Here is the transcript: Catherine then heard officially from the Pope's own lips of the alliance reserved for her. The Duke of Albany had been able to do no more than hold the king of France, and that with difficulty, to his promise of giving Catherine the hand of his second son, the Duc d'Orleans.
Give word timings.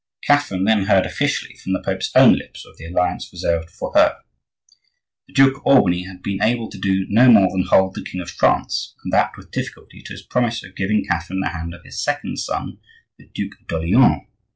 Catherine 0.23 0.63
then 0.63 0.85
heard 0.85 1.05
officially 1.05 1.53
from 1.53 1.73
the 1.73 1.79
Pope's 1.83 2.09
own 2.15 2.33
lips 2.33 2.65
of 2.65 2.75
the 2.75 2.87
alliance 2.87 3.29
reserved 3.31 3.69
for 3.69 3.93
her. 3.93 4.17
The 5.27 5.33
Duke 5.35 5.57
of 5.57 5.61
Albany 5.63 6.05
had 6.05 6.23
been 6.23 6.41
able 6.41 6.71
to 6.71 6.79
do 6.79 7.05
no 7.07 7.31
more 7.31 7.49
than 7.51 7.65
hold 7.69 7.93
the 7.93 8.03
king 8.03 8.19
of 8.19 8.31
France, 8.31 8.95
and 9.03 9.13
that 9.13 9.37
with 9.37 9.51
difficulty, 9.51 10.01
to 10.01 10.13
his 10.13 10.23
promise 10.23 10.63
of 10.63 10.75
giving 10.75 11.05
Catherine 11.05 11.41
the 11.41 11.49
hand 11.49 11.75
of 11.75 11.83
his 11.85 12.03
second 12.03 12.37
son, 12.39 12.79
the 13.19 13.27
Duc 13.31 13.51
d'Orleans. 13.67 14.23